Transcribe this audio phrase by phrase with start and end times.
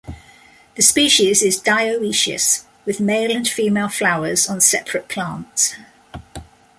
[0.73, 5.75] The species is dioecious, with male and female flowers on separate plants.